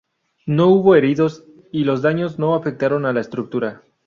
No 0.47 0.69
hubo 0.69 0.95
heridos 0.95 1.45
y 1.71 1.83
los 1.83 2.01
daños 2.01 2.39
no 2.39 2.55
afectaron 2.55 3.05
a 3.05 3.13
la 3.13 3.21
estructura. 3.21 3.83